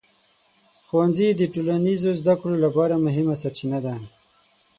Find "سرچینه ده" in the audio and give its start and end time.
3.41-3.95